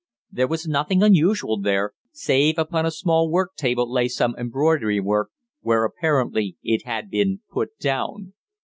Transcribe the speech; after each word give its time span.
There 0.31 0.47
was 0.47 0.67
nothing 0.67 1.03
unusual 1.03 1.59
there, 1.59 1.93
save 2.11 2.57
upon 2.57 2.87
a 2.87 2.89
small 2.89 3.29
work 3.29 3.53
table 3.55 3.87
lay 3.87 4.07
some 4.07 4.33
embroidery 4.35 4.99
work, 4.99 5.29
where 5.59 5.85
apparently 5.85 6.57
it 6.63 6.87
had 6.87 7.11
been 7.11 7.41
put 7.51 7.77
down. 7.77 8.33